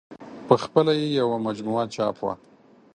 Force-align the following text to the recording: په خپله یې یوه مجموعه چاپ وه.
په 0.47 0.55
خپله 0.63 0.91
یې 0.99 1.07
یوه 1.19 1.37
مجموعه 1.47 1.83
چاپ 1.95 2.17
وه. 2.25 2.33